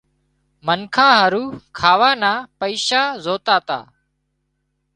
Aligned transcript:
منکان 0.65 1.11
هارُو 1.17 1.43
کاوا 1.77 2.11
نا 2.21 2.33
پئيشا 2.59 3.03
زوتا 3.23 3.57
تا 3.67 3.79